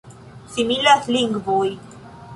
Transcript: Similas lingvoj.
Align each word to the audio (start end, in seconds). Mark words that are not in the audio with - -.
Similas 0.55 1.05
lingvoj. 1.17 1.69